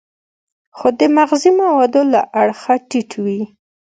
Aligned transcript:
خو 0.77 0.87
د 0.99 1.01
مغذي 1.15 1.51
موادو 1.61 2.01
له 2.13 2.21
اړخه 2.41 2.73
ټیټ 2.89 3.11
وي. 3.23 3.41